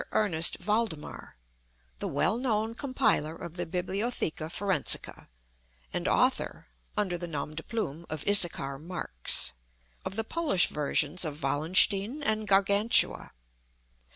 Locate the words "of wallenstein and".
11.23-12.47